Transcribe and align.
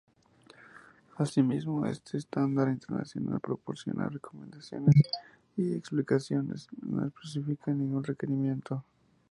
Asimismo, 1.17 1.85
este 1.85 2.17
Estándar 2.17 2.69
Internacional 2.69 3.39
proporciona 3.39 4.09
recomendaciones 4.09 4.95
y 5.55 5.75
explicaciones, 5.75 6.67
no 6.81 7.05
especifica 7.05 7.71
ningún 7.71 8.03
requerimiento. 8.03 8.83